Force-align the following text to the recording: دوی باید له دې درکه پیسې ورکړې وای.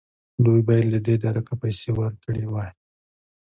دوی 0.45 0.61
باید 0.67 0.85
له 0.93 0.99
دې 1.05 1.15
درکه 1.23 1.53
پیسې 1.61 1.89
ورکړې 1.99 2.43
وای. 2.49 2.71